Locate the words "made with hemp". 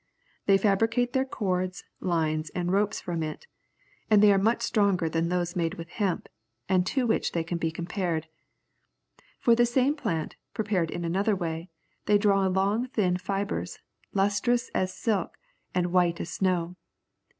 5.55-6.27